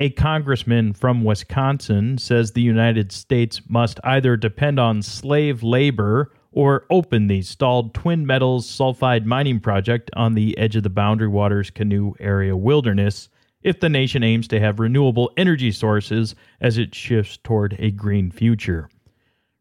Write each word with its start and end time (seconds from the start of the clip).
A 0.00 0.10
congressman 0.10 0.92
from 0.92 1.22
Wisconsin 1.22 2.18
says 2.18 2.50
the 2.50 2.60
United 2.60 3.12
States 3.12 3.62
must 3.68 4.00
either 4.02 4.36
depend 4.36 4.80
on 4.80 5.02
slave 5.02 5.62
labor 5.62 6.32
or 6.50 6.84
open 6.90 7.28
the 7.28 7.42
stalled 7.42 7.94
Twin 7.94 8.26
Metals 8.26 8.66
sulfide 8.66 9.24
mining 9.24 9.60
project 9.60 10.10
on 10.16 10.34
the 10.34 10.58
edge 10.58 10.74
of 10.74 10.82
the 10.82 10.90
Boundary 10.90 11.28
Waters 11.28 11.70
Canoe 11.70 12.12
Area 12.18 12.56
Wilderness 12.56 13.28
if 13.62 13.78
the 13.78 13.88
nation 13.88 14.24
aims 14.24 14.48
to 14.48 14.58
have 14.58 14.80
renewable 14.80 15.30
energy 15.36 15.70
sources 15.70 16.34
as 16.60 16.76
it 16.76 16.92
shifts 16.92 17.38
toward 17.44 17.76
a 17.78 17.92
green 17.92 18.32
future. 18.32 18.88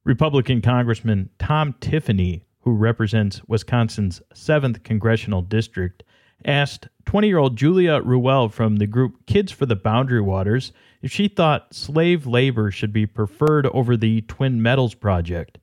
Republican 0.03 0.61
Congressman 0.61 1.29
Tom 1.37 1.75
Tiffany, 1.79 2.43
who 2.61 2.73
represents 2.73 3.43
Wisconsin's 3.47 4.19
7th 4.33 4.83
congressional 4.83 5.43
district, 5.43 6.01
asked 6.45 6.87
20 7.05 7.27
year 7.27 7.37
old 7.37 7.57
Julia 7.57 8.01
Ruel 8.01 8.49
from 8.49 8.77
the 8.77 8.87
group 8.87 9.25
Kids 9.25 9.51
for 9.51 9.65
the 9.65 9.75
Boundary 9.75 10.21
Waters 10.21 10.71
if 11.01 11.11
she 11.11 11.27
thought 11.27 11.73
slave 11.73 12.25
labor 12.25 12.71
should 12.71 12.93
be 12.93 13.05
preferred 13.05 13.67
over 13.67 13.97
the 13.97 14.21
Twin 14.21 14.61
Metals 14.61 14.95
project. 14.95 15.59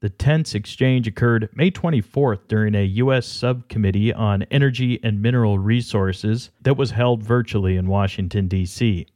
The 0.00 0.10
tense 0.10 0.54
exchange 0.54 1.08
occurred 1.08 1.48
May 1.54 1.70
24th 1.70 2.48
during 2.48 2.74
a 2.74 2.84
U.S. 2.84 3.26
subcommittee 3.26 4.12
on 4.12 4.42
energy 4.44 5.00
and 5.02 5.22
mineral 5.22 5.58
resources 5.58 6.50
that 6.60 6.76
was 6.76 6.90
held 6.90 7.22
virtually 7.22 7.76
in 7.76 7.88
Washington, 7.88 8.46
D.C. 8.46 9.06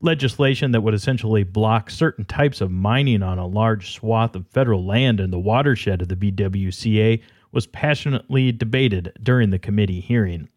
Legislation 0.00 0.70
that 0.72 0.82
would 0.82 0.94
essentially 0.94 1.42
block 1.42 1.90
certain 1.90 2.24
types 2.24 2.60
of 2.60 2.70
mining 2.70 3.22
on 3.22 3.38
a 3.38 3.46
large 3.46 3.92
swath 3.92 4.36
of 4.36 4.46
federal 4.46 4.84
land 4.84 5.18
in 5.18 5.30
the 5.30 5.38
watershed 5.40 6.02
of 6.02 6.08
the 6.08 6.14
BWCA 6.14 7.20
was 7.50 7.66
passionately 7.66 8.52
debated 8.52 9.12
during 9.22 9.50
the 9.50 9.58
committee 9.58 10.00
hearing. 10.00 10.48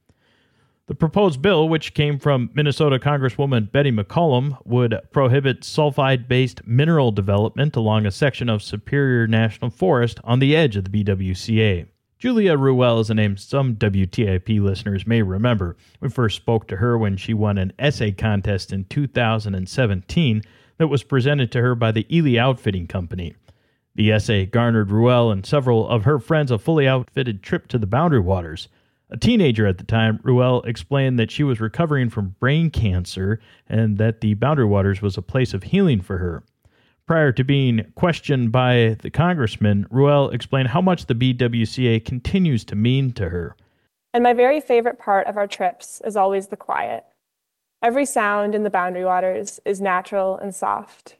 The 0.91 0.95
proposed 0.95 1.41
bill, 1.41 1.69
which 1.69 1.93
came 1.93 2.19
from 2.19 2.49
Minnesota 2.53 2.99
Congresswoman 2.99 3.71
Betty 3.71 3.93
McCollum, 3.93 4.57
would 4.65 4.99
prohibit 5.13 5.61
sulfide 5.61 6.27
based 6.27 6.67
mineral 6.67 7.13
development 7.13 7.77
along 7.77 8.05
a 8.05 8.11
section 8.11 8.49
of 8.49 8.61
Superior 8.61 9.25
National 9.25 9.71
Forest 9.71 10.19
on 10.25 10.39
the 10.39 10.53
edge 10.53 10.75
of 10.75 10.83
the 10.83 11.03
BWCA. 11.05 11.87
Julia 12.19 12.57
Ruel 12.57 12.99
is 12.99 13.09
a 13.09 13.13
name 13.13 13.37
some 13.37 13.77
WTIP 13.77 14.59
listeners 14.59 15.07
may 15.07 15.21
remember. 15.21 15.77
We 16.01 16.09
first 16.09 16.35
spoke 16.35 16.67
to 16.67 16.75
her 16.75 16.97
when 16.97 17.15
she 17.15 17.33
won 17.33 17.57
an 17.57 17.71
essay 17.79 18.11
contest 18.11 18.73
in 18.73 18.83
2017 18.83 20.41
that 20.77 20.87
was 20.87 21.03
presented 21.03 21.53
to 21.53 21.61
her 21.61 21.73
by 21.73 21.93
the 21.93 22.05
Ely 22.13 22.37
Outfitting 22.37 22.87
Company. 22.87 23.33
The 23.95 24.11
essay 24.11 24.45
garnered 24.45 24.91
Ruel 24.91 25.31
and 25.31 25.45
several 25.45 25.87
of 25.87 26.03
her 26.03 26.19
friends 26.19 26.51
a 26.51 26.59
fully 26.59 26.85
outfitted 26.85 27.41
trip 27.41 27.69
to 27.69 27.77
the 27.77 27.87
Boundary 27.87 28.19
Waters. 28.19 28.67
A 29.11 29.17
teenager 29.17 29.67
at 29.67 29.77
the 29.77 29.83
time, 29.83 30.21
Ruel 30.23 30.61
explained 30.63 31.19
that 31.19 31.31
she 31.31 31.43
was 31.43 31.59
recovering 31.59 32.09
from 32.09 32.35
brain 32.39 32.69
cancer 32.69 33.41
and 33.67 33.97
that 33.97 34.21
the 34.21 34.35
Boundary 34.35 34.65
Waters 34.65 35.01
was 35.01 35.17
a 35.17 35.21
place 35.21 35.53
of 35.53 35.63
healing 35.63 35.99
for 35.99 36.17
her. 36.17 36.43
Prior 37.07 37.33
to 37.33 37.43
being 37.43 37.91
questioned 37.95 38.53
by 38.53 38.95
the 39.01 39.09
congressman, 39.09 39.85
Ruel 39.89 40.29
explained 40.29 40.69
how 40.69 40.79
much 40.79 41.07
the 41.07 41.13
BWCA 41.13 42.05
continues 42.05 42.63
to 42.65 42.75
mean 42.77 43.11
to 43.13 43.27
her. 43.27 43.57
And 44.13 44.23
my 44.23 44.31
very 44.31 44.61
favorite 44.61 44.97
part 44.97 45.27
of 45.27 45.35
our 45.35 45.47
trips 45.47 46.01
is 46.05 46.15
always 46.15 46.47
the 46.47 46.55
quiet. 46.55 47.03
Every 47.83 48.05
sound 48.05 48.55
in 48.55 48.63
the 48.63 48.69
Boundary 48.69 49.03
Waters 49.03 49.59
is 49.65 49.81
natural 49.81 50.37
and 50.37 50.55
soft. 50.55 51.17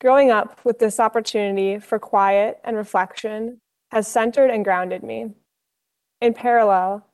Growing 0.00 0.32
up 0.32 0.58
with 0.64 0.80
this 0.80 0.98
opportunity 0.98 1.78
for 1.78 2.00
quiet 2.00 2.58
and 2.64 2.76
reflection 2.76 3.58
has 3.92 4.08
centered 4.08 4.50
and 4.50 4.64
grounded 4.64 5.04
me. 5.04 5.30
In 6.22 6.34
parallel, 6.34 7.04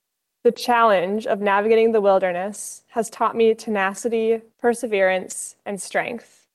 the 0.44 0.52
challenge 0.52 1.26
of 1.26 1.40
navigating 1.40 1.92
the 1.92 2.00
wilderness 2.02 2.82
has 2.88 3.08
taught 3.08 3.34
me 3.34 3.54
tenacity, 3.54 4.42
perseverance, 4.60 5.56
and 5.64 5.80
strength. 5.80 6.46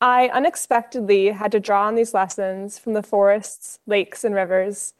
I 0.00 0.28
unexpectedly 0.28 1.32
had 1.32 1.52
to 1.52 1.60
draw 1.60 1.86
on 1.88 1.94
these 1.94 2.14
lessons 2.14 2.78
from 2.78 2.94
the 2.94 3.02
forests, 3.02 3.80
lakes, 3.86 4.24
and 4.24 4.34
rivers 4.34 4.94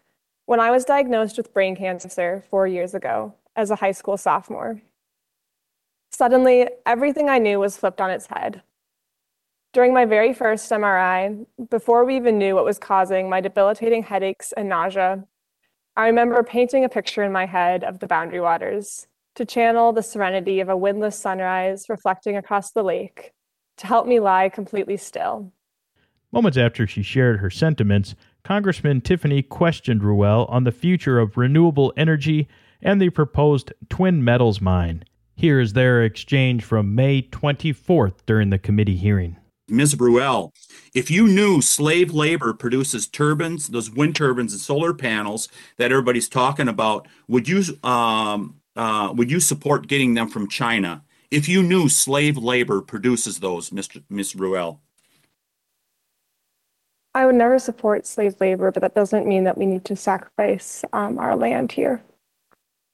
when 0.44 0.60
I 0.60 0.70
was 0.70 0.84
diagnosed 0.84 1.38
with 1.38 1.54
brain 1.54 1.74
cancer 1.74 2.44
four 2.50 2.66
years 2.66 2.92
ago 2.92 3.32
as 3.56 3.70
a 3.70 3.76
high 3.76 3.92
school 3.92 4.18
sophomore. 4.18 4.82
Suddenly, 6.12 6.68
everything 6.84 7.30
I 7.30 7.38
knew 7.38 7.60
was 7.60 7.78
flipped 7.78 8.02
on 8.02 8.10
its 8.10 8.26
head. 8.26 8.60
During 9.72 9.94
my 9.94 10.04
very 10.04 10.34
first 10.34 10.70
MRI, 10.70 11.46
before 11.70 12.04
we 12.04 12.16
even 12.16 12.36
knew 12.36 12.56
what 12.56 12.66
was 12.66 12.78
causing 12.78 13.30
my 13.30 13.40
debilitating 13.40 14.02
headaches 14.02 14.52
and 14.52 14.68
nausea, 14.68 15.24
I 15.96 16.06
remember 16.06 16.42
painting 16.42 16.84
a 16.84 16.88
picture 16.88 17.22
in 17.22 17.32
my 17.32 17.46
head 17.46 17.84
of 17.84 17.98
the 17.98 18.06
Boundary 18.06 18.40
Waters 18.40 19.06
to 19.34 19.44
channel 19.44 19.92
the 19.92 20.02
serenity 20.02 20.60
of 20.60 20.68
a 20.68 20.76
windless 20.76 21.18
sunrise 21.18 21.88
reflecting 21.88 22.36
across 22.36 22.70
the 22.70 22.82
lake 22.82 23.32
to 23.78 23.86
help 23.86 24.06
me 24.06 24.20
lie 24.20 24.48
completely 24.48 24.96
still. 24.96 25.52
Moments 26.32 26.56
after 26.56 26.86
she 26.86 27.02
shared 27.02 27.40
her 27.40 27.50
sentiments, 27.50 28.14
Congressman 28.44 29.00
Tiffany 29.00 29.42
questioned 29.42 30.04
Ruel 30.04 30.46
on 30.46 30.64
the 30.64 30.72
future 30.72 31.18
of 31.18 31.36
renewable 31.36 31.92
energy 31.96 32.48
and 32.80 33.02
the 33.02 33.10
proposed 33.10 33.72
Twin 33.88 34.22
Metals 34.22 34.60
mine. 34.60 35.04
Here 35.34 35.58
is 35.58 35.72
their 35.72 36.04
exchange 36.04 36.62
from 36.64 36.94
May 36.94 37.22
24th 37.22 38.24
during 38.26 38.50
the 38.50 38.58
committee 38.58 38.96
hearing. 38.96 39.36
Ms. 39.70 39.98
Ruel, 39.98 40.52
if 40.94 41.10
you 41.10 41.26
knew 41.26 41.60
slave 41.60 42.12
labor 42.12 42.52
produces 42.52 43.06
turbines, 43.06 43.68
those 43.68 43.90
wind 43.90 44.16
turbines 44.16 44.52
and 44.52 44.60
solar 44.60 44.94
panels 44.94 45.48
that 45.76 45.90
everybody's 45.90 46.28
talking 46.28 46.68
about, 46.68 47.06
would 47.28 47.48
you 47.48 47.62
um, 47.82 48.56
uh, 48.76 49.12
would 49.14 49.30
you 49.30 49.40
support 49.40 49.88
getting 49.88 50.14
them 50.14 50.28
from 50.28 50.48
China? 50.48 51.02
If 51.30 51.48
you 51.48 51.62
knew 51.62 51.88
slave 51.88 52.36
labor 52.36 52.80
produces 52.80 53.38
those, 53.38 53.70
Mr. 53.70 54.02
Ms. 54.10 54.34
Ruel. 54.34 54.80
I 57.14 57.26
would 57.26 57.34
never 57.34 57.58
support 57.58 58.06
slave 58.06 58.36
labor, 58.40 58.70
but 58.70 58.80
that 58.80 58.94
doesn't 58.94 59.26
mean 59.26 59.44
that 59.44 59.58
we 59.58 59.66
need 59.66 59.84
to 59.86 59.96
sacrifice 59.96 60.84
um, 60.92 61.18
our 61.18 61.36
land 61.36 61.72
here. 61.72 62.02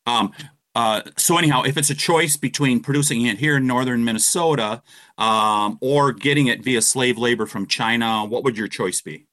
Um, 0.06 0.32
uh, 0.76 1.00
so 1.16 1.38
anyhow, 1.38 1.62
if 1.62 1.78
it's 1.78 1.88
a 1.88 1.94
choice 1.94 2.36
between 2.36 2.80
producing 2.80 3.24
it 3.24 3.38
here 3.38 3.56
in 3.56 3.66
northern 3.66 4.04
Minnesota 4.04 4.82
um, 5.16 5.78
or 5.80 6.12
getting 6.12 6.48
it 6.48 6.62
via 6.62 6.82
slave 6.82 7.16
labor 7.16 7.46
from 7.46 7.66
China, 7.66 8.26
what 8.26 8.44
would 8.44 8.58
your 8.58 8.68
choice 8.68 9.00
be? 9.00 9.24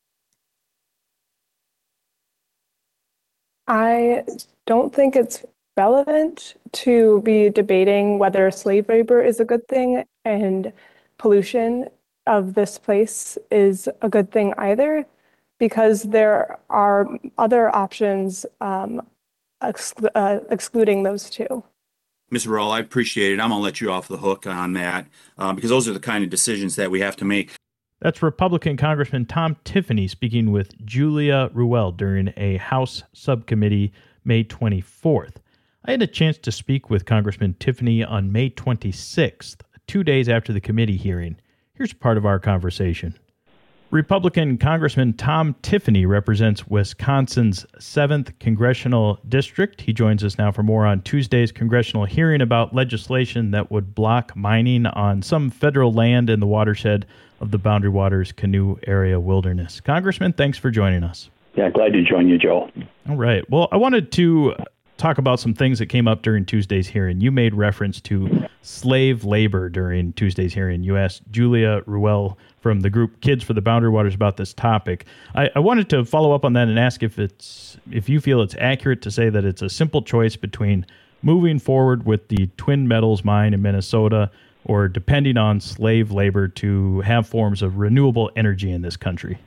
I 3.67 4.23
don't 4.65 4.95
think 4.95 5.17
it's 5.17 5.43
relevant 5.75 6.55
to 6.71 7.21
be 7.23 7.49
debating 7.49 8.19
whether 8.19 8.49
slave 8.49 8.87
labor 8.87 9.21
is 9.21 9.41
a 9.41 9.45
good 9.45 9.67
thing 9.67 10.05
and 10.23 10.71
pollution 11.17 11.89
of 12.25 12.53
this 12.53 12.77
place 12.77 13.37
is 13.51 13.89
a 14.01 14.07
good 14.07 14.31
thing 14.31 14.53
either, 14.57 15.05
because 15.59 16.03
there 16.03 16.57
are 16.69 17.05
other 17.37 17.75
options 17.75 18.45
um, 18.61 19.05
exclu- 19.63 20.09
uh, 20.15 20.39
excluding 20.49 21.03
those 21.03 21.29
two. 21.29 21.63
Ms. 22.29 22.47
Ruel, 22.47 22.71
I 22.71 22.79
appreciate 22.79 23.33
it. 23.33 23.39
I'm 23.39 23.49
going 23.49 23.59
to 23.59 23.63
let 23.63 23.79
you 23.79 23.91
off 23.91 24.07
the 24.07 24.17
hook 24.17 24.47
on 24.47 24.73
that 24.73 25.07
uh, 25.37 25.53
because 25.53 25.69
those 25.69 25.87
are 25.87 25.93
the 25.93 25.99
kind 25.99 26.23
of 26.23 26.29
decisions 26.29 26.75
that 26.75 26.89
we 26.89 26.99
have 26.99 27.15
to 27.17 27.25
make. 27.25 27.53
That's 28.01 28.21
Republican 28.21 28.75
Congressman 28.75 29.25
Tom 29.27 29.55
Tiffany 29.63 30.07
speaking 30.07 30.51
with 30.51 30.73
Julia 30.85 31.49
Ruel 31.53 31.91
during 31.91 32.33
a 32.35 32.57
House 32.57 33.03
subcommittee 33.13 33.93
May 34.25 34.43
24th. 34.43 35.35
I 35.85 35.91
had 35.91 36.01
a 36.01 36.07
chance 36.07 36.37
to 36.39 36.51
speak 36.51 36.89
with 36.89 37.05
Congressman 37.05 37.55
Tiffany 37.59 38.03
on 38.03 38.31
May 38.31 38.49
26th, 38.49 39.57
two 39.87 40.03
days 40.03 40.27
after 40.27 40.51
the 40.51 40.61
committee 40.61 40.97
hearing. 40.97 41.37
Here's 41.75 41.93
part 41.93 42.17
of 42.17 42.25
our 42.25 42.39
conversation. 42.39 43.15
Republican 43.93 44.57
Congressman 44.57 45.13
Tom 45.13 45.55
Tiffany 45.61 46.07
represents 46.07 46.65
Wisconsin's 46.65 47.63
7th 47.77 48.33
congressional 48.39 49.19
district. 49.29 49.81
He 49.81 49.93
joins 49.93 50.23
us 50.23 50.35
now 50.35 50.51
for 50.51 50.63
more 50.63 50.87
on 50.87 51.03
Tuesday's 51.03 51.51
congressional 51.51 52.05
hearing 52.05 52.41
about 52.41 52.73
legislation 52.73 53.51
that 53.51 53.69
would 53.69 53.93
block 53.93 54.35
mining 54.35 54.87
on 54.87 55.21
some 55.21 55.51
federal 55.51 55.93
land 55.93 56.31
in 56.31 56.39
the 56.39 56.47
watershed 56.47 57.05
of 57.39 57.51
the 57.51 57.59
Boundary 57.59 57.91
Waters 57.91 58.31
Canoe 58.31 58.77
Area 58.87 59.19
Wilderness. 59.19 59.79
Congressman, 59.79 60.33
thanks 60.33 60.57
for 60.57 60.71
joining 60.71 61.03
us. 61.03 61.29
Yeah, 61.53 61.69
glad 61.69 61.93
to 61.93 62.01
join 62.01 62.27
you, 62.27 62.39
Joe. 62.39 62.71
All 63.07 63.15
right. 63.15 63.47
Well, 63.47 63.67
I 63.71 63.77
wanted 63.77 64.11
to 64.13 64.55
talk 65.03 65.17
about 65.17 65.37
some 65.37 65.53
things 65.53 65.79
that 65.79 65.87
came 65.87 66.07
up 66.07 66.21
during 66.21 66.45
Tuesday's 66.45 66.87
hearing. 66.87 67.19
You 67.19 67.29
made 67.29 67.53
reference 67.53 67.99
to 68.01 68.47
slave 68.61 69.25
labor 69.25 69.67
during 69.67 70.13
Tuesday's 70.13 70.53
hearing. 70.53 70.81
You 70.81 70.95
asked 70.95 71.23
Julia 71.29 71.81
Ruel 71.85 72.37
from 72.61 72.79
the 72.79 72.89
group 72.89 73.19
Kids 73.19 73.43
for 73.43 73.53
the 73.53 73.61
Boundary 73.61 73.89
Waters 73.89 74.15
about 74.15 74.37
this 74.37 74.53
topic. 74.53 75.05
I, 75.35 75.49
I, 75.55 75.59
wanted 75.59 75.89
to 75.89 76.05
follow 76.05 76.31
up 76.31 76.45
on 76.45 76.53
that 76.53 76.69
and 76.69 76.79
ask 76.79 77.03
if 77.03 77.19
it's 77.19 77.77
if 77.91 78.07
you 78.07 78.21
feel 78.21 78.41
it's 78.41 78.55
accurate 78.57 79.01
to 79.01 79.11
say 79.11 79.29
that 79.29 79.43
it's 79.43 79.61
a 79.61 79.69
simple 79.69 80.01
choice 80.01 80.37
between 80.37 80.85
moving 81.21 81.59
forward 81.59 82.05
with 82.05 82.29
the 82.29 82.47
Twin 82.55 82.87
Metals 82.87 83.25
mine 83.25 83.53
in 83.53 83.61
Minnesota 83.61 84.31
or 84.63 84.87
depending 84.87 85.35
on 85.35 85.59
slave 85.59 86.11
labor 86.11 86.47
to 86.47 87.01
have 87.01 87.27
forms 87.27 87.61
of 87.61 87.77
renewable 87.77 88.31
energy 88.37 88.71
in 88.71 88.81
this 88.81 88.95
country. 88.95 89.37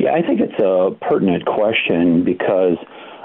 Yeah, 0.00 0.14
I 0.14 0.22
think 0.22 0.40
it's 0.40 0.58
a 0.58 0.90
pertinent 1.00 1.46
question 1.46 2.24
because 2.24 2.76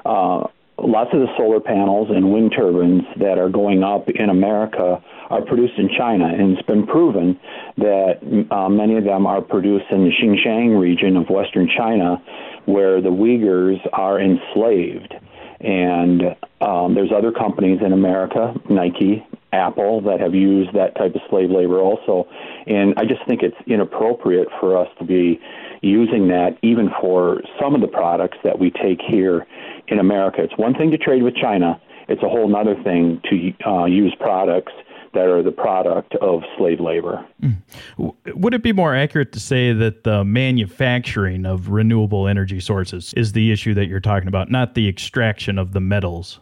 uh, 0.05 0.47
lots 0.83 1.11
of 1.13 1.19
the 1.19 1.27
solar 1.37 1.59
panels 1.59 2.09
and 2.09 2.31
wind 2.31 2.53
turbines 2.55 3.03
that 3.17 3.37
are 3.37 3.49
going 3.49 3.83
up 3.83 4.09
in 4.09 4.29
America 4.29 5.03
are 5.29 5.41
produced 5.41 5.77
in 5.77 5.89
China, 5.97 6.25
and 6.25 6.57
it's 6.57 6.67
been 6.67 6.85
proven 6.87 7.39
that 7.77 8.19
uh, 8.51 8.69
many 8.69 8.97
of 8.97 9.03
them 9.03 9.27
are 9.27 9.41
produced 9.41 9.85
in 9.91 10.05
the 10.05 10.11
Xinjiang 10.11 10.79
region 10.79 11.17
of 11.17 11.29
western 11.29 11.69
China, 11.75 12.21
where 12.65 13.01
the 13.01 13.09
Uyghurs 13.09 13.79
are 13.93 14.19
enslaved. 14.19 15.13
And 15.59 16.35
um, 16.61 16.95
there's 16.95 17.11
other 17.15 17.31
companies 17.31 17.79
in 17.85 17.91
America, 17.91 18.53
Nike, 18.69 19.25
Apple, 19.51 20.01
that 20.01 20.19
have 20.19 20.33
used 20.33 20.73
that 20.73 20.95
type 20.95 21.15
of 21.15 21.21
slave 21.29 21.49
labor 21.51 21.79
also. 21.79 22.27
And 22.65 22.93
I 22.97 23.03
just 23.05 23.25
think 23.27 23.41
it's 23.43 23.57
inappropriate 23.67 24.47
for 24.59 24.77
us 24.77 24.87
to 24.99 25.05
be 25.05 25.39
using 25.81 26.27
that 26.29 26.57
even 26.61 26.89
for 27.01 27.41
some 27.59 27.75
of 27.75 27.81
the 27.81 27.87
products 27.87 28.37
that 28.43 28.59
we 28.59 28.71
take 28.71 28.99
here 29.01 29.45
in 29.89 29.99
America. 29.99 30.41
It's 30.41 30.57
one 30.57 30.73
thing 30.73 30.91
to 30.91 30.97
trade 30.97 31.23
with 31.23 31.35
China, 31.35 31.79
it's 32.07 32.23
a 32.23 32.29
whole 32.29 32.53
other 32.55 32.75
thing 32.83 33.21
to 33.29 33.69
uh, 33.69 33.85
use 33.85 34.15
products 34.19 34.73
that 35.13 35.25
are 35.25 35.41
the 35.41 35.51
product 35.51 36.15
of 36.15 36.41
slave 36.57 36.79
labor. 36.79 37.25
Mm. 37.41 38.13
Would 38.35 38.53
it 38.53 38.63
be 38.63 38.73
more 38.73 38.95
accurate 38.95 39.31
to 39.33 39.39
say 39.39 39.73
that 39.73 40.03
the 40.03 40.23
manufacturing 40.23 41.45
of 41.45 41.69
renewable 41.69 42.27
energy 42.27 42.59
sources 42.59 43.13
is 43.15 43.31
the 43.31 43.51
issue 43.51 43.73
that 43.75 43.87
you're 43.87 43.99
talking 43.99 44.27
about, 44.27 44.51
not 44.51 44.75
the 44.75 44.87
extraction 44.87 45.57
of 45.57 45.73
the 45.73 45.79
metals? 45.79 46.39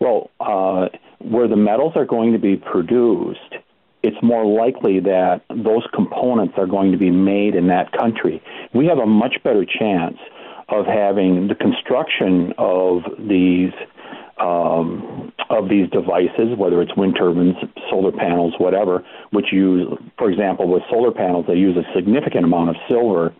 Well, 0.00 0.30
uh, 0.40 0.88
where 1.18 1.48
the 1.48 1.56
metals 1.56 1.92
are 1.96 2.06
going 2.06 2.32
to 2.32 2.38
be 2.38 2.56
produced, 2.56 3.54
it's 4.02 4.16
more 4.22 4.46
likely 4.46 5.00
that 5.00 5.42
those 5.48 5.86
components 5.92 6.54
are 6.56 6.66
going 6.66 6.92
to 6.92 6.98
be 6.98 7.10
made 7.10 7.54
in 7.54 7.66
that 7.68 7.92
country. 7.92 8.42
We 8.72 8.86
have 8.86 8.98
a 8.98 9.06
much 9.06 9.36
better 9.44 9.64
chance 9.64 10.18
of 10.70 10.86
having 10.86 11.48
the 11.48 11.54
construction 11.54 12.52
of 12.58 13.02
these 13.18 13.72
um, 14.38 15.32
of 15.50 15.68
these 15.68 15.90
devices, 15.90 16.56
whether 16.56 16.80
it's 16.80 16.96
wind 16.96 17.14
turbines, 17.18 17.56
solar 17.90 18.12
panels, 18.12 18.54
whatever, 18.56 19.04
which 19.32 19.52
use, 19.52 19.86
for 20.16 20.30
example, 20.30 20.66
with 20.66 20.82
solar 20.88 21.10
panels, 21.12 21.44
they 21.46 21.56
use 21.56 21.76
a 21.76 21.84
significant 21.94 22.44
amount 22.44 22.70
of 22.70 22.76
silver. 22.88 23.34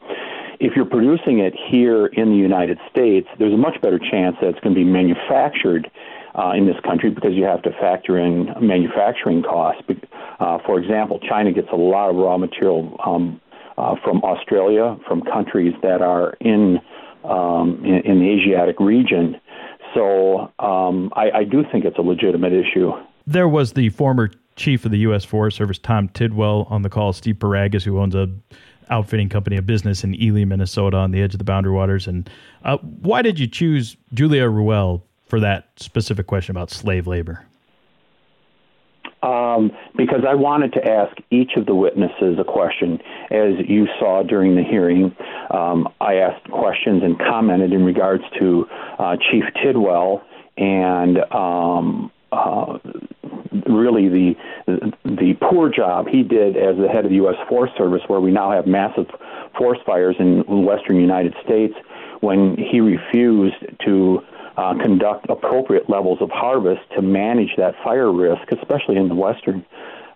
If 0.58 0.76
you're 0.76 0.84
producing 0.84 1.38
it 1.38 1.54
here 1.70 2.06
in 2.06 2.28
the 2.28 2.36
United 2.36 2.78
States, 2.90 3.26
there's 3.38 3.54
a 3.54 3.56
much 3.56 3.80
better 3.80 3.98
chance 3.98 4.36
that 4.42 4.48
it's 4.48 4.60
going 4.60 4.74
to 4.74 4.78
be 4.78 4.84
manufactured 4.84 5.90
uh, 6.34 6.52
in 6.54 6.66
this 6.66 6.76
country 6.84 7.10
because 7.10 7.32
you 7.32 7.44
have 7.44 7.62
to 7.62 7.70
factor 7.80 8.18
in 8.18 8.52
manufacturing 8.60 9.42
costs. 9.42 9.82
Uh, 10.38 10.58
for 10.66 10.78
example, 10.78 11.18
China 11.20 11.52
gets 11.52 11.68
a 11.72 11.76
lot 11.76 12.10
of 12.10 12.16
raw 12.16 12.36
material 12.36 12.96
um, 13.04 13.40
uh, 13.78 13.94
from 14.04 14.22
Australia, 14.22 14.98
from 15.08 15.22
countries 15.22 15.74
that 15.82 16.02
are 16.02 16.34
in, 16.40 16.78
um, 17.24 17.82
in, 17.84 18.00
in 18.04 18.18
the 18.20 18.30
Asiatic 18.30 18.78
region. 18.80 19.40
So 19.94 20.52
um, 20.58 21.12
I, 21.16 21.30
I 21.30 21.44
do 21.44 21.64
think 21.70 21.84
it's 21.84 21.98
a 21.98 22.02
legitimate 22.02 22.52
issue. 22.52 22.92
There 23.26 23.48
was 23.48 23.72
the 23.72 23.88
former 23.90 24.30
chief 24.56 24.84
of 24.84 24.90
the 24.90 24.98
U.S. 24.98 25.24
Forest 25.24 25.56
Service, 25.56 25.78
Tom 25.78 26.08
Tidwell, 26.08 26.66
on 26.70 26.82
the 26.82 26.88
call. 26.88 27.12
Steve 27.12 27.36
Piragis, 27.36 27.82
who 27.82 27.98
owns 27.98 28.14
a 28.14 28.28
outfitting 28.90 29.28
company, 29.28 29.56
a 29.56 29.62
business 29.62 30.04
in 30.04 30.20
Ely, 30.20 30.44
Minnesota, 30.44 30.96
on 30.96 31.12
the 31.12 31.22
edge 31.22 31.32
of 31.32 31.38
the 31.38 31.44
Boundary 31.44 31.72
Waters. 31.72 32.06
And 32.06 32.28
uh, 32.64 32.78
why 32.78 33.22
did 33.22 33.38
you 33.38 33.46
choose 33.46 33.96
Julia 34.12 34.48
Ruel 34.48 35.04
for 35.26 35.40
that 35.40 35.68
specific 35.76 36.26
question 36.26 36.52
about 36.56 36.70
slave 36.70 37.06
labor? 37.06 37.44
Um, 39.22 39.72
because 39.96 40.24
I 40.26 40.34
wanted 40.34 40.72
to 40.74 40.90
ask 40.90 41.14
each 41.30 41.52
of 41.56 41.66
the 41.66 41.74
witnesses 41.74 42.38
a 42.38 42.44
question. 42.44 43.00
As 43.30 43.52
you 43.68 43.86
saw 43.98 44.22
during 44.22 44.56
the 44.56 44.62
hearing, 44.62 45.14
um, 45.50 45.88
I 46.00 46.14
asked 46.14 46.50
questions 46.50 47.02
and 47.02 47.18
commented 47.18 47.72
in 47.72 47.84
regards 47.84 48.24
to 48.38 48.66
uh, 48.98 49.16
Chief 49.30 49.44
Tidwell 49.62 50.22
and 50.56 51.18
um, 51.32 52.10
uh, 52.32 52.78
really 53.66 54.08
the 54.08 54.34
the 55.04 55.34
poor 55.50 55.68
job 55.68 56.06
he 56.06 56.22
did 56.22 56.56
as 56.56 56.76
the 56.76 56.88
head 56.88 57.04
of 57.04 57.10
the 57.10 57.16
U.S. 57.16 57.36
Forest 57.48 57.76
Service, 57.76 58.02
where 58.06 58.20
we 58.20 58.30
now 58.30 58.52
have 58.52 58.66
massive 58.66 59.06
forest 59.58 59.82
fires 59.84 60.16
in 60.18 60.44
the 60.48 60.56
western 60.56 60.96
United 60.96 61.34
States, 61.44 61.74
when 62.20 62.56
he 62.56 62.80
refused 62.80 63.56
to 63.84 64.22
uh, 64.60 64.74
conduct 64.74 65.26
appropriate 65.30 65.88
levels 65.88 66.18
of 66.20 66.30
harvest 66.30 66.82
to 66.94 67.00
manage 67.00 67.50
that 67.56 67.74
fire 67.82 68.12
risk, 68.12 68.42
especially 68.52 68.96
in 68.96 69.08
the 69.08 69.14
western 69.14 69.64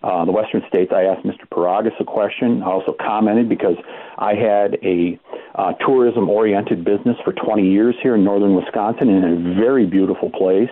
uh, 0.03 0.23
the 0.23 0.31
western 0.31 0.61
states. 0.67 0.91
I 0.95 1.05
asked 1.05 1.25
Mr. 1.25 1.49
Piragis 1.51 1.99
a 1.99 2.03
question. 2.03 2.61
I 2.61 2.67
also 2.67 2.93
commented 2.93 3.49
because 3.49 3.75
I 4.19 4.35
had 4.35 4.77
a 4.83 5.19
uh, 5.55 5.73
tourism 5.83 6.29
oriented 6.29 6.85
business 6.85 7.17
for 7.23 7.33
20 7.33 7.67
years 7.67 7.95
here 8.03 8.13
in 8.13 8.23
northern 8.23 8.53
Wisconsin 8.55 9.09
in 9.09 9.23
a 9.23 9.55
very 9.59 9.87
beautiful 9.87 10.29
place. 10.29 10.69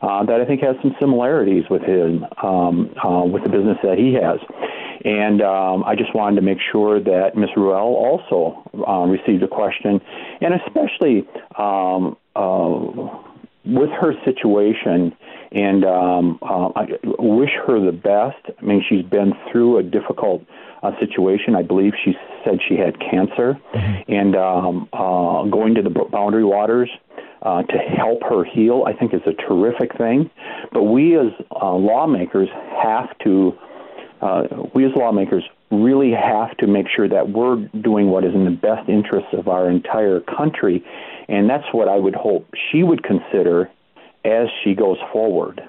Uh, 0.00 0.24
that 0.24 0.40
I 0.40 0.46
think 0.46 0.62
has 0.62 0.76
some 0.80 0.96
similarities 0.98 1.64
with 1.68 1.82
him, 1.82 2.24
um, 2.42 2.88
uh, 3.04 3.22
with 3.26 3.42
the 3.42 3.50
business 3.50 3.76
that 3.82 3.98
he 3.98 4.14
has. 4.14 4.40
And 5.04 5.42
um, 5.42 5.84
I 5.84 5.94
just 5.94 6.14
wanted 6.14 6.36
to 6.36 6.42
make 6.42 6.56
sure 6.72 6.98
that 7.00 7.36
Ms. 7.36 7.50
Ruel 7.54 7.96
also 7.96 8.64
uh, 8.88 9.04
received 9.04 9.42
a 9.42 9.48
question, 9.48 10.00
and 10.40 10.54
especially 10.54 11.28
um, 11.58 12.16
with 12.36 13.90
her 13.90 14.14
situation, 14.24 15.14
and 15.52 15.84
um, 15.84 16.38
uh, 16.42 16.68
I 16.76 16.86
wish 17.18 17.50
her 17.66 17.84
the 17.84 17.92
best. 17.92 18.56
I 18.60 18.64
mean, 18.64 18.84
she's 18.88 19.04
been 19.04 19.32
through 19.50 19.78
a 19.78 19.82
difficult 19.82 20.42
uh, 20.82 20.92
situation. 20.98 21.54
I 21.54 21.62
believe 21.62 21.92
she 22.04 22.14
said 22.44 22.60
she 22.68 22.76
had 22.76 22.98
cancer, 22.98 23.58
mm-hmm. 23.74 24.12
and 24.12 24.36
um, 24.36 24.88
uh, 24.92 25.44
going 25.44 25.74
to 25.74 25.82
the 25.82 25.90
boundary 25.90 26.44
waters 26.44 26.88
uh, 27.42 27.62
to 27.62 27.78
help 27.78 28.22
her 28.22 28.44
heal, 28.44 28.84
I 28.86 28.92
think, 28.92 29.14
is 29.14 29.22
a 29.26 29.32
terrific 29.32 29.96
thing. 29.96 30.30
But 30.72 30.84
we 30.84 31.16
as 31.18 31.32
uh, 31.50 31.72
lawmakers 31.74 32.48
have 32.82 33.16
to, 33.24 33.58
uh, 34.20 34.42
we 34.74 34.84
as 34.84 34.92
lawmakers 34.94 35.44
really 35.70 36.12
have 36.12 36.56
to 36.58 36.66
make 36.66 36.86
sure 36.94 37.08
that 37.08 37.30
we're 37.30 37.56
doing 37.80 38.10
what 38.10 38.24
is 38.24 38.34
in 38.34 38.44
the 38.44 38.50
best 38.50 38.88
interests 38.88 39.30
of 39.32 39.48
our 39.48 39.70
entire 39.70 40.20
country. 40.20 40.84
And 41.30 41.48
that's 41.48 41.64
what 41.72 41.88
I 41.88 41.96
would 41.96 42.14
hope 42.14 42.46
she 42.70 42.82
would 42.82 43.04
consider 43.04 43.70
as 44.24 44.48
she 44.62 44.74
goes 44.74 44.98
forward. 45.12 45.62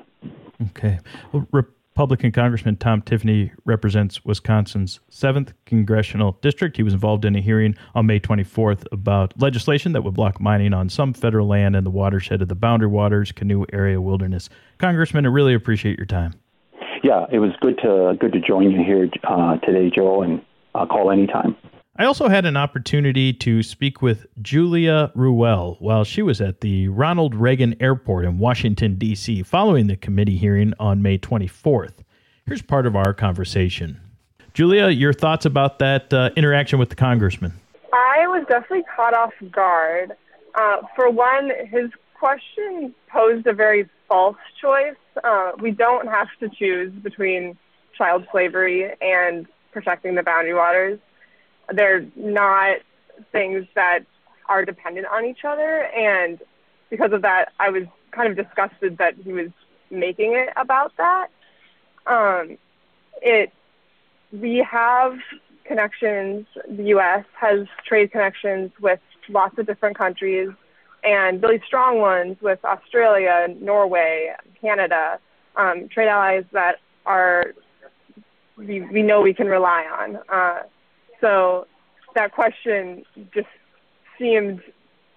Okay. 0.70 1.00
Well, 1.32 1.48
Republican 1.52 2.32
Congressman 2.32 2.78
Tom 2.78 3.04
Tiffany 3.04 3.52
represents 3.64 4.26
Wisconsin's 4.26 5.00
7th 5.12 5.54
congressional 5.66 6.38
district. 6.42 6.78
He 6.78 6.84
was 6.84 6.94
involved 6.94 7.26
in 7.26 7.36
a 7.36 7.42
hearing 7.42 7.76
on 7.94 8.08
May 8.08 8.20
24th 8.20 8.86
about 8.92 9.40
legislation 9.40 9.92
that 9.92 10.04
would 10.04 10.16
block 10.16 10.42
mining 10.42 10.74
on 10.74 10.90
some 10.90 11.14
federal 11.14 11.48
land 11.48 11.76
in 11.76 11.84
the 11.84 11.92
watershed 11.92 12.42
of 12.42 12.48
the 12.48 12.56
Boundary 12.56 12.88
Waters 12.88 13.32
Canoe 13.32 13.66
Area 13.72 14.02
Wilderness. 14.02 14.50
Congressman, 14.80 15.26
I 15.26 15.30
really 15.30 15.54
appreciate 15.54 15.98
your 15.98 16.08
time. 16.08 16.34
Yeah, 17.04 17.26
it 17.32 17.40
was 17.40 17.52
good 17.62 17.78
to 17.80 18.16
good 18.20 18.34
to 18.34 18.40
join 18.40 18.72
you 18.72 18.84
here 18.84 19.10
uh, 19.24 19.58
today, 19.58 19.92
Joe, 19.96 20.22
and 20.22 20.42
I'll 20.74 20.88
call 20.88 21.12
anytime. 21.12 21.56
I 22.02 22.06
also 22.06 22.30
had 22.30 22.48
an 22.48 22.58
opportunity 22.58 23.32
to 23.32 23.62
speak 23.62 24.02
with 24.02 24.26
Julia 24.42 25.12
Ruel 25.14 25.76
while 25.78 26.04
she 26.04 26.24
was 26.24 26.42
at 26.42 26.62
the 26.62 26.88
Ronald 26.88 27.36
Reagan 27.36 27.76
Airport 27.80 28.26
in 28.26 28.40
Washington, 28.40 28.96
D.C., 28.96 29.44
following 29.44 29.86
the 29.86 29.96
committee 29.96 30.36
hearing 30.36 30.74
on 30.80 31.04
May 31.04 31.20
24th. 31.20 31.94
Here's 32.48 32.64
part 32.64 32.88
of 32.88 32.96
our 32.96 33.14
conversation. 33.14 34.02
Julia, 34.56 34.90
your 34.90 35.14
thoughts 35.14 35.46
about 35.46 35.78
that 35.78 36.12
uh, 36.12 36.32
interaction 36.36 36.80
with 36.80 36.90
the 36.90 36.96
congressman? 36.96 37.54
I 37.94 38.26
was 38.26 38.48
definitely 38.50 38.86
caught 38.96 39.14
off 39.14 39.34
guard. 39.52 40.14
Uh, 40.56 40.78
for 40.96 41.08
one, 41.12 41.52
his 41.70 41.92
question 42.20 42.96
posed 43.10 43.46
a 43.46 43.54
very 43.54 43.88
false 44.08 44.38
choice. 44.60 44.96
Uh, 45.24 45.52
we 45.60 45.70
don't 45.70 46.08
have 46.08 46.30
to 46.40 46.50
choose 46.50 46.92
between 47.04 47.56
child 47.96 48.26
slavery 48.32 48.92
and 49.02 49.46
protecting 49.72 50.16
the 50.16 50.24
boundary 50.24 50.56
waters 50.56 51.00
they're 51.74 52.06
not 52.16 52.78
things 53.32 53.68
that 53.76 54.00
are 54.48 54.66
dependent 54.66 55.08
on 55.08 55.26
each 55.26 55.46
other. 55.46 55.86
And 55.86 56.40
because 56.90 57.12
of 57.14 57.22
that, 57.22 57.54
I 57.60 57.70
was 57.70 57.84
kind 58.12 58.30
of 58.30 58.46
disgusted 58.46 58.98
that 58.98 59.16
he 59.16 59.32
was 59.34 59.50
making 59.90 60.34
it 60.34 60.50
about 60.58 60.94
that. 60.98 61.28
Um, 62.06 62.58
it 63.22 63.52
we 64.32 64.66
have 64.70 65.18
connections. 65.66 66.46
The 66.70 66.84
U.S. 66.84 67.26
has 67.40 67.68
trade 67.86 68.12
connections 68.12 68.72
with 68.80 69.00
lots 69.30 69.58
of 69.58 69.68
different 69.68 69.98
countries, 69.98 70.50
and 71.04 71.42
really 71.42 71.62
strong 71.66 72.00
ones 72.00 72.38
with 72.42 72.64
Australia, 72.66 73.48
Norway, 73.60 74.34
Canada, 74.60 75.20
um, 75.56 75.88
trade 75.90 76.08
allies 76.08 76.46
that 76.52 76.78
are 77.06 77.54
we, 78.58 78.82
we 78.82 79.02
know 79.02 79.22
we 79.22 79.34
can 79.34 79.48
rely 79.48 79.86
on. 79.86 80.20
Uh, 80.30 80.64
so 81.22 81.68
that 82.16 82.34
question 82.34 83.06
just 83.34 83.48
seemed 84.18 84.62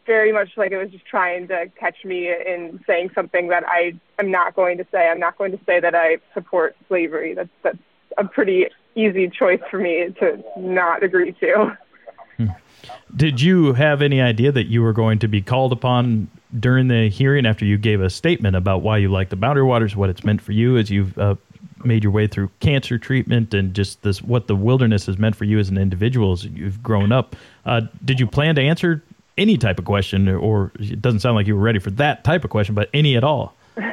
very 0.06 0.32
much 0.32 0.50
like 0.56 0.70
it 0.70 0.76
was 0.76 0.90
just 0.90 1.06
trying 1.06 1.48
to 1.48 1.70
catch 1.78 2.04
me 2.04 2.28
in 2.28 2.82
saying 2.86 3.10
something 3.14 3.48
that 3.48 3.64
I 3.66 3.94
am 4.18 4.30
not 4.30 4.54
going 4.54 4.78
to 4.78 4.86
say. 4.92 5.08
I'm 5.08 5.18
not 5.18 5.38
going 5.38 5.52
to 5.52 5.60
say 5.64 5.80
that 5.80 5.94
I 5.94 6.18
support 6.34 6.76
slavery. 6.88 7.34
That's 7.34 7.48
that's 7.62 7.78
a 8.18 8.24
pretty 8.24 8.66
easy 8.94 9.28
choice 9.28 9.60
for 9.70 9.78
me 9.78 10.14
to 10.20 10.42
not 10.56 11.02
agree 11.02 11.32
to. 11.32 11.76
Hmm. 12.36 12.46
Did 13.16 13.40
you 13.40 13.72
have 13.72 14.02
any 14.02 14.20
idea 14.20 14.52
that 14.52 14.66
you 14.66 14.82
were 14.82 14.92
going 14.92 15.18
to 15.20 15.28
be 15.28 15.40
called 15.40 15.72
upon 15.72 16.28
during 16.58 16.88
the 16.88 17.08
hearing 17.08 17.46
after 17.46 17.64
you 17.64 17.78
gave 17.78 18.00
a 18.00 18.10
statement 18.10 18.56
about 18.56 18.82
why 18.82 18.98
you 18.98 19.08
like 19.08 19.30
the 19.30 19.36
Boundary 19.36 19.64
Waters, 19.64 19.96
what 19.96 20.10
it's 20.10 20.22
meant 20.22 20.40
for 20.40 20.52
you 20.52 20.76
as 20.76 20.90
you've 20.90 21.16
uh, 21.18 21.36
made 21.84 22.02
your 22.02 22.12
way 22.12 22.26
through 22.26 22.50
cancer 22.60 22.98
treatment, 22.98 23.54
and 23.54 23.74
just 23.74 24.02
this 24.02 24.22
what 24.22 24.46
the 24.46 24.56
wilderness 24.56 25.06
has 25.06 25.18
meant 25.18 25.36
for 25.36 25.44
you 25.44 25.58
as 25.58 25.68
an 25.68 25.78
individual 25.78 26.32
as 26.32 26.44
you've 26.44 26.82
grown 26.82 27.12
up? 27.12 27.36
Uh, 27.64 27.82
did 28.04 28.20
you 28.20 28.26
plan 28.26 28.54
to 28.54 28.62
answer 28.62 29.02
any 29.36 29.56
type 29.56 29.78
of 29.78 29.84
question, 29.84 30.28
or 30.28 30.70
it 30.78 31.00
doesn't 31.02 31.20
sound 31.20 31.34
like 31.36 31.46
you 31.46 31.56
were 31.56 31.62
ready 31.62 31.78
for 31.78 31.90
that 31.90 32.24
type 32.24 32.44
of 32.44 32.50
question, 32.50 32.74
but 32.74 32.88
any 32.94 33.16
at 33.16 33.24
all? 33.24 33.54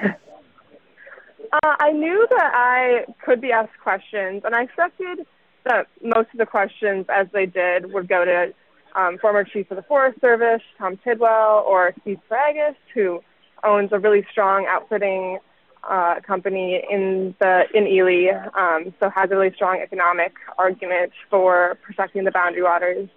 Uh, 1.54 1.76
I 1.82 1.92
knew 1.92 2.26
that 2.30 2.52
I 2.54 3.06
could 3.26 3.42
be 3.42 3.52
asked 3.52 3.78
questions, 3.84 4.44
and 4.46 4.56
I 4.56 4.64
expected 4.64 5.28
that 5.66 5.88
most 6.02 6.30
of 6.32 6.38
the 6.38 6.46
questions, 6.46 7.06
as 7.10 7.28
they 7.34 7.46
did, 7.46 7.92
would 7.92 8.08
go 8.08 8.24
to 8.24 8.54
um, 8.96 9.18
former 9.18 9.44
Chief 9.44 9.70
of 9.70 9.76
the 9.76 9.84
Forest 9.84 10.22
Service, 10.22 10.62
Tom 10.78 10.98
Tidwell, 11.04 11.66
or 11.68 11.94
Steve 12.02 12.20
Spragus, 12.30 12.76
who 12.94 13.22
owns 13.64 13.92
a 13.92 14.00
really 14.00 14.26
strong 14.32 14.66
outfitting 14.68 15.40
uh, 15.90 16.16
company 16.26 16.84
in 16.90 17.36
the 17.40 17.64
in 17.74 17.88
Ely, 17.88 18.32
um, 18.56 18.94
so 19.00 19.10
has 19.10 19.32
a 19.32 19.36
really 19.36 19.54
strong 19.56 19.80
economic 19.82 20.34
argument 20.58 21.12
for 21.30 21.78
protecting 21.82 22.24
the 22.24 22.32
boundary 22.32 22.64
waters. 22.64 23.10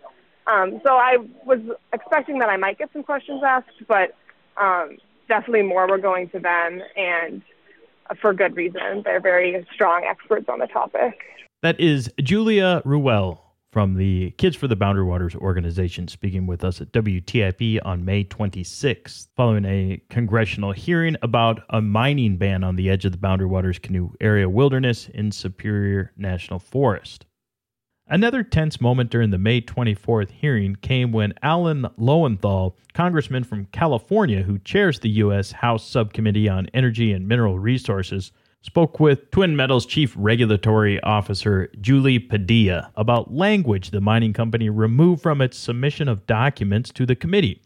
Um, 0.47 0.81
so 0.85 0.95
I 0.95 1.19
was 1.45 1.61
expecting 1.93 2.39
that 2.39 2.49
I 2.49 2.57
might 2.57 2.79
get 2.79 2.91
some 2.93 3.03
questions 3.03 3.43
asked, 3.45 3.83
but 3.89 4.15
um, 4.57 4.97
definitely 5.29 5.63
more 5.63 5.87
were 5.89 5.99
going 5.99 6.29
to 6.31 6.39
them, 6.39 6.81
and 6.97 7.43
for 8.21 8.33
good 8.33 8.57
reason. 8.57 9.03
They're 9.05 9.21
very 9.21 9.67
strong 9.73 10.05
experts 10.05 10.47
on 10.49 10.59
the 10.59 10.67
topic. 10.67 11.21
That 11.63 11.81
is 11.81 12.11
Julia 12.23 12.83
Ruel 12.85 13.44
from 13.75 13.97
the 13.97 14.31
Kids 14.39 14.55
for 14.55 14.69
the 14.69 14.77
Boundary 14.77 15.03
Waters 15.03 15.35
organization 15.35 16.07
speaking 16.07 16.47
with 16.47 16.63
us 16.63 16.81
at 16.81 16.93
WTIP 16.93 17.81
on 17.85 18.05
May 18.05 18.23
26th, 18.23 19.27
following 19.35 19.65
a 19.65 20.01
congressional 20.11 20.71
hearing 20.71 21.17
about 21.23 21.65
a 21.71 21.83
mining 21.83 22.37
ban 22.37 22.63
on 22.63 22.77
the 22.77 22.89
edge 22.89 23.05
of 23.05 23.11
the 23.11 23.19
Boundary 23.19 23.49
Waters 23.49 23.81
Canoe 23.81 24.13
Area 24.21 24.49
Wilderness 24.49 25.09
in 25.09 25.33
Superior 25.33 26.13
National 26.17 26.61
Forest. 26.61 27.27
Another 28.07 28.45
tense 28.45 28.81
moment 28.81 29.11
during 29.11 29.31
the 29.31 29.39
May 29.39 29.61
24th 29.61 30.31
hearing 30.31 30.77
came 30.77 31.11
when 31.11 31.35
Alan 31.43 31.89
Lowenthal, 31.97 32.79
congressman 32.93 33.43
from 33.43 33.65
California 33.73 34.43
who 34.43 34.61
chairs 34.61 35.01
the 35.01 35.11
U.S. 35.11 35.51
House 35.51 35.85
Subcommittee 35.85 36.49
on 36.49 36.69
Energy 36.73 37.13
and 37.13 37.27
Mineral 37.27 37.59
Resources, 37.59 38.31
spoke 38.65 38.99
with 38.99 39.31
Twin 39.31 39.55
Metals 39.55 39.85
Chief 39.85 40.15
Regulatory 40.17 40.99
Officer 41.03 41.71
Julie 41.83 42.19
Padilla 42.19 42.91
about 42.97 43.35
language 43.35 43.91
the 43.91 44.01
mining 44.01 44.33
company 44.33 44.71
removed 44.71 45.23
from 45.23 45.43
its 45.43 45.59
submission 45.59 46.09
of 46.09 46.27
documents 46.27 46.91
to 46.93 47.05
the 47.05 47.15
committee. 47.15 47.61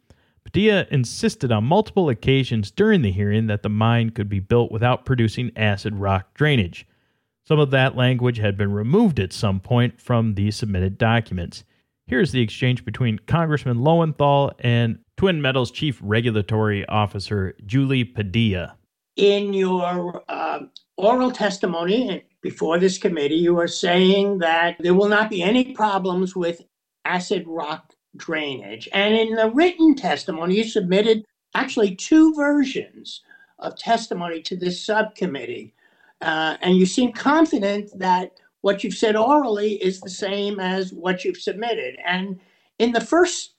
Padilla 0.44 0.86
insisted 0.90 1.52
on 1.52 1.62
multiple 1.62 2.08
occasions 2.08 2.72
during 2.72 3.02
the 3.02 3.12
hearing 3.12 3.46
that 3.46 3.62
the 3.62 3.68
mine 3.68 4.10
could 4.10 4.28
be 4.28 4.40
built 4.40 4.72
without 4.72 5.04
producing 5.04 5.52
acid 5.54 5.94
rock 5.94 6.34
drainage. 6.34 6.84
Some 7.46 7.60
of 7.60 7.70
that 7.70 7.96
language 7.96 8.38
had 8.38 8.56
been 8.56 8.72
removed 8.72 9.20
at 9.20 9.32
some 9.32 9.60
point 9.60 10.00
from 10.00 10.34
the 10.34 10.50
submitted 10.50 10.98
documents. 10.98 11.62
Here's 12.08 12.32
the 12.32 12.40
exchange 12.40 12.84
between 12.84 13.20
Congressman 13.20 13.82
Lowenthal 13.82 14.52
and 14.58 14.98
Twin 15.16 15.40
Metals 15.40 15.70
Chief 15.70 16.00
Regulatory 16.02 16.84
Officer 16.88 17.54
Julie 17.66 18.04
Padilla. 18.04 18.74
In 19.18 19.52
your 19.52 20.22
uh, 20.28 20.37
oral 20.96 21.30
testimony 21.30 22.24
before 22.42 22.78
this 22.78 22.98
committee, 22.98 23.36
you 23.36 23.58
are 23.58 23.68
saying 23.68 24.38
that 24.38 24.76
there 24.80 24.94
will 24.94 25.08
not 25.08 25.30
be 25.30 25.42
any 25.42 25.72
problems 25.72 26.36
with 26.36 26.62
acid 27.04 27.44
rock 27.46 27.92
drainage. 28.16 28.88
And 28.92 29.14
in 29.14 29.34
the 29.34 29.50
written 29.50 29.94
testimony, 29.94 30.56
you 30.56 30.64
submitted 30.64 31.24
actually 31.54 31.94
two 31.94 32.34
versions 32.34 33.22
of 33.58 33.76
testimony 33.76 34.40
to 34.42 34.56
this 34.56 34.84
subcommittee. 34.84 35.74
Uh, 36.20 36.56
and 36.62 36.76
you 36.76 36.86
seem 36.86 37.12
confident 37.12 37.90
that 37.98 38.32
what 38.60 38.82
you've 38.82 38.94
said 38.94 39.16
orally 39.16 39.74
is 39.82 40.00
the 40.00 40.10
same 40.10 40.58
as 40.60 40.92
what 40.92 41.24
you've 41.24 41.38
submitted. 41.38 41.96
And 42.04 42.40
in 42.78 42.92
the 42.92 43.00
first 43.00 43.54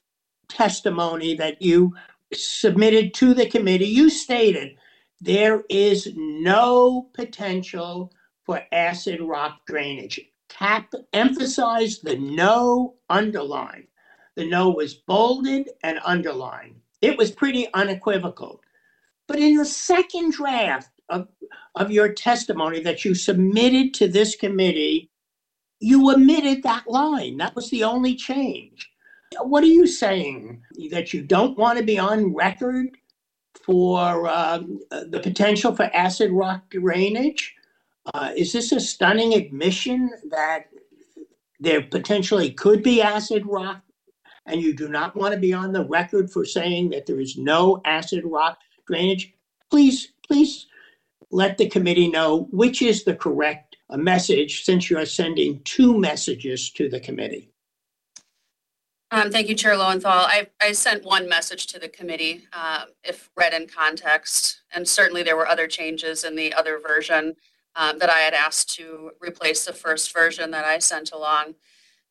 testimony 0.50 1.36
that 1.36 1.62
you 1.62 1.96
submitted 2.34 3.14
to 3.16 3.34
the 3.34 3.46
committee, 3.46 3.88
you 3.88 4.10
stated 4.10 4.76
there 5.22 5.64
is 5.70 6.12
no 6.16 7.10
potential 7.14 8.14
for 8.46 8.62
acid 8.72 9.22
rock 9.22 9.60
drainage. 9.68 10.20
Cap 10.48 10.94
emphasized 11.14 12.04
the 12.04 12.18
no 12.18 12.96
underline. 13.10 13.88
The 14.36 14.46
no 14.46 14.70
was 14.70 14.94
bolded 14.96 15.70
and 15.84 16.00
underlined. 16.04 16.76
It 17.02 17.18
was 17.18 17.32
pretty 17.32 17.68
unequivocal. 17.74 18.62
But 19.28 19.40
in 19.40 19.58
the 19.58 19.66
second 19.66 20.34
draft 20.34 20.90
of, 21.10 21.28
of 21.76 21.92
your 21.92 22.14
testimony 22.14 22.82
that 22.82 23.06
you 23.06 23.14
submitted 23.14 23.94
to 23.96 24.08
this 24.08 24.36
committee, 24.36 25.12
you 25.80 26.12
omitted 26.12 26.64
that 26.64 26.88
line. 26.88 27.38
That 27.38 27.56
was 27.56 27.70
the 27.70 27.84
only 27.84 28.16
change. 28.16 28.90
What 29.42 29.64
are 29.64 29.68
you 29.68 29.86
saying? 29.86 30.62
That 30.92 31.14
you 31.14 31.22
don't 31.22 31.58
want 31.58 31.78
to 31.78 31.86
be 31.86 32.00
on 32.00 32.34
record 32.34 32.98
for 33.64 34.28
uh, 34.28 34.60
the 34.90 35.20
potential 35.22 35.76
for 35.76 35.90
acid 35.94 36.32
rock 36.32 36.70
drainage? 36.70 37.56
Uh, 38.14 38.32
is 38.36 38.54
this 38.54 38.72
a 38.72 38.80
stunning 38.80 39.34
admission 39.34 40.10
that 40.30 40.66
there 41.60 41.82
potentially 41.82 42.52
could 42.52 42.82
be 42.82 43.02
acid 43.02 43.46
rock, 43.46 43.82
and 44.46 44.62
you 44.62 44.74
do 44.74 44.88
not 44.88 45.16
want 45.16 45.34
to 45.34 45.40
be 45.40 45.54
on 45.54 45.74
the 45.74 45.86
record 45.86 46.32
for 46.32 46.46
saying 46.46 46.90
that 46.90 47.06
there 47.06 47.20
is 47.20 47.38
no 47.38 47.82
acid 47.86 48.24
rock 48.26 48.58
drainage? 48.88 49.34
Please, 49.70 50.14
please 50.26 50.68
let 51.32 51.58
the 51.58 51.70
committee 51.70 52.10
know 52.10 52.48
which 52.52 52.82
is 52.82 53.04
the 53.04 53.16
correct 53.16 53.76
message 53.92 54.64
since 54.64 54.90
you 54.90 54.98
are 54.98 55.06
sending 55.06 55.62
two 55.64 55.98
messages 55.98 56.72
to 56.72 56.90
the 56.90 57.00
committee. 57.00 57.52
Um, 59.12 59.32
thank 59.32 59.50
you, 59.50 59.56
Chair 59.56 59.76
Lowenthal. 59.76 60.12
I, 60.12 60.48
I 60.62 60.72
sent 60.72 61.04
one 61.04 61.28
message 61.28 61.66
to 61.68 61.80
the 61.80 61.90
committee, 61.90 62.46
uh, 62.54 62.86
if 63.04 63.32
read 63.36 63.54
in 63.54 63.68
context, 63.68 64.62
and 64.74 64.88
certainly 64.88 65.24
there 65.24 65.36
were 65.36 65.48
other 65.48 65.68
changes 65.68 66.24
in 66.24 66.36
the 66.36 66.54
other 66.54 66.80
version 66.80 67.36
um, 67.76 67.98
that 67.98 68.10
I 68.12 68.20
had 68.20 68.36
asked 68.36 68.76
to 68.76 69.12
replace 69.20 69.66
the 69.66 69.74
first 69.74 70.14
version 70.14 70.52
that 70.52 70.66
I 70.66 70.78
sent 70.78 71.12
along. 71.12 71.56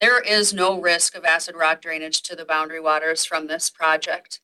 There 0.00 0.20
is 0.20 0.52
no 0.52 0.80
risk 0.80 1.16
of 1.16 1.24
acid 1.24 1.54
rock 1.56 1.82
drainage 1.82 2.22
to 2.22 2.34
the 2.34 2.44
boundary 2.44 2.80
waters 2.80 3.24
from 3.24 3.46
this 3.46 3.70
project. 3.70 4.40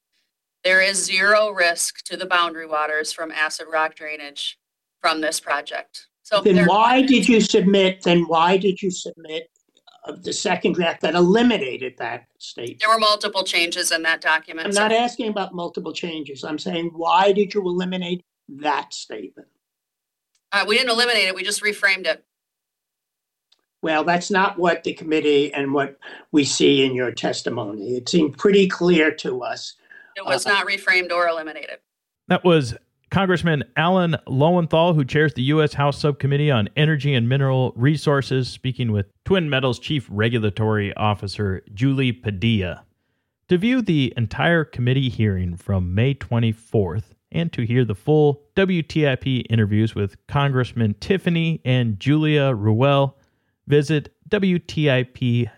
There 0.62 0.80
is 0.80 1.04
zero 1.04 1.50
risk 1.50 2.04
to 2.04 2.16
the 2.16 2.26
boundary 2.26 2.66
waters 2.66 3.12
from 3.12 3.32
acid 3.32 3.66
rock 3.70 3.96
drainage 3.96 4.58
from 5.00 5.20
this 5.20 5.40
project. 5.40 6.06
So 6.22 6.40
then 6.40 6.66
why 6.66 7.02
did 7.02 7.28
you 7.28 7.40
submit, 7.40 8.02
then 8.02 8.22
why 8.28 8.56
did 8.56 8.80
you 8.80 8.90
submit 8.90 9.48
of 10.04 10.22
the 10.22 10.32
second 10.32 10.74
draft 10.74 11.00
that 11.02 11.14
eliminated 11.14 11.96
that 11.98 12.26
statement? 12.38 12.80
There 12.80 12.90
were 12.90 12.98
multiple 12.98 13.44
changes 13.44 13.90
in 13.90 14.02
that 14.02 14.20
document. 14.20 14.68
I'm 14.68 14.74
not 14.74 14.92
asking 14.92 15.28
about 15.28 15.54
multiple 15.54 15.92
changes. 15.92 16.44
I'm 16.44 16.58
saying, 16.58 16.90
why 16.94 17.32
did 17.32 17.54
you 17.54 17.62
eliminate 17.62 18.24
that 18.48 18.92
statement? 18.92 19.48
Uh, 20.52 20.64
we 20.68 20.76
didn't 20.76 20.90
eliminate 20.90 21.28
it, 21.28 21.34
we 21.34 21.42
just 21.42 21.62
reframed 21.62 22.06
it. 22.06 22.24
Well, 23.82 24.04
that's 24.04 24.30
not 24.30 24.58
what 24.58 24.82
the 24.82 24.94
committee 24.94 25.52
and 25.52 25.74
what 25.74 25.98
we 26.32 26.44
see 26.44 26.86
in 26.86 26.94
your 26.94 27.12
testimony. 27.12 27.96
It 27.96 28.08
seemed 28.08 28.38
pretty 28.38 28.66
clear 28.66 29.10
to 29.16 29.42
us. 29.42 29.74
It 30.16 30.24
was 30.24 30.46
uh, 30.46 30.52
not 30.52 30.66
reframed 30.66 31.12
or 31.12 31.28
eliminated. 31.28 31.80
That 32.28 32.44
was 32.44 32.74
Congressman 33.10 33.64
Alan 33.76 34.16
Lowenthal, 34.26 34.94
who 34.94 35.04
chairs 35.04 35.34
the 35.34 35.42
U.S. 35.44 35.74
House 35.74 35.98
Subcommittee 35.98 36.50
on 36.50 36.68
Energy 36.76 37.14
and 37.14 37.28
Mineral 37.28 37.72
Resources, 37.76 38.48
speaking 38.48 38.90
with 38.92 39.06
Twin 39.24 39.48
Metals 39.48 39.78
Chief 39.78 40.06
Regulatory 40.10 40.94
Officer 40.96 41.62
Julie 41.72 42.12
Padilla. 42.12 42.84
To 43.48 43.58
view 43.58 43.82
the 43.82 44.12
entire 44.16 44.64
committee 44.64 45.10
hearing 45.10 45.56
from 45.56 45.94
May 45.94 46.14
24th 46.14 47.14
and 47.30 47.52
to 47.52 47.62
hear 47.62 47.84
the 47.84 47.94
full 47.94 48.42
WTIP 48.56 49.44
interviews 49.50 49.94
with 49.94 50.16
Congressman 50.26 50.94
Tiffany 51.00 51.60
and 51.64 52.00
Julia 52.00 52.54
Ruel, 52.54 53.18
visit 53.66 54.14
WTIP.org. 54.30 55.48